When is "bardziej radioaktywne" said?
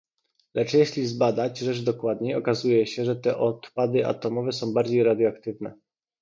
4.73-5.73